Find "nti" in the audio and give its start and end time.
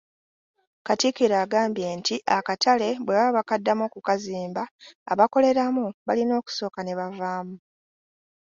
1.97-2.15